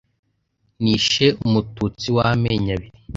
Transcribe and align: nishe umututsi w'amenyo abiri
nishe 0.81 1.25
umututsi 1.45 2.07
w'amenyo 2.15 2.71
abiri 2.77 2.97